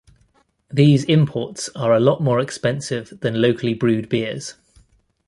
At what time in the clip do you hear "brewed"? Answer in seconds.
3.75-4.09